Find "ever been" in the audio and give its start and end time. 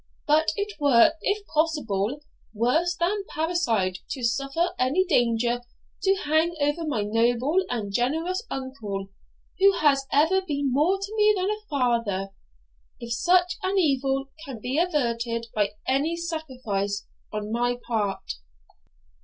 10.11-10.73